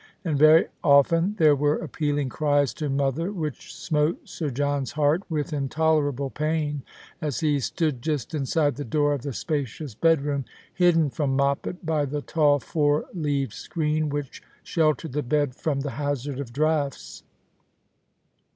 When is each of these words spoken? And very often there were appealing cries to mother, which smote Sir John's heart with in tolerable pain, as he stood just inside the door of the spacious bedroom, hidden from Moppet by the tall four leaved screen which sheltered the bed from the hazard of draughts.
And 0.25 0.35
very 0.35 0.65
often 0.83 1.35
there 1.37 1.55
were 1.55 1.75
appealing 1.77 2.29
cries 2.29 2.73
to 2.73 2.89
mother, 2.89 3.31
which 3.31 3.71
smote 3.71 4.27
Sir 4.27 4.49
John's 4.49 4.93
heart 4.93 5.21
with 5.29 5.53
in 5.53 5.69
tolerable 5.69 6.31
pain, 6.31 6.81
as 7.21 7.41
he 7.41 7.59
stood 7.59 8.01
just 8.01 8.33
inside 8.33 8.77
the 8.77 8.83
door 8.83 9.13
of 9.13 9.21
the 9.21 9.31
spacious 9.31 9.93
bedroom, 9.93 10.45
hidden 10.73 11.11
from 11.11 11.35
Moppet 11.35 11.85
by 11.85 12.05
the 12.05 12.23
tall 12.23 12.57
four 12.57 13.05
leaved 13.13 13.53
screen 13.53 14.09
which 14.09 14.41
sheltered 14.63 15.11
the 15.13 15.21
bed 15.21 15.53
from 15.53 15.81
the 15.81 15.91
hazard 15.91 16.39
of 16.39 16.51
draughts. 16.51 17.21